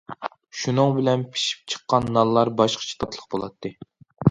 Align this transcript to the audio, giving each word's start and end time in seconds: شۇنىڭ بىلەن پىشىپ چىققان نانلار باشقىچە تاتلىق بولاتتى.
شۇنىڭ 0.61 0.95
بىلەن 0.95 1.25
پىشىپ 1.35 1.69
چىققان 1.75 2.09
نانلار 2.17 2.53
باشقىچە 2.63 2.99
تاتلىق 3.07 3.31
بولاتتى. 3.37 3.75